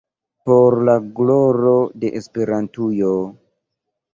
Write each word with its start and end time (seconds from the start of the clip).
Por 0.51 0.77
la 0.87 0.95
gloro 1.19 1.75
de 2.05 2.09
Esperantujo! 2.23 3.13